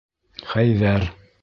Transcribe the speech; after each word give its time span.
Хәйҙәр! 0.53 1.07